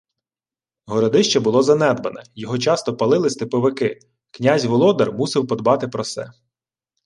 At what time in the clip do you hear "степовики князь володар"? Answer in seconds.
3.29-5.13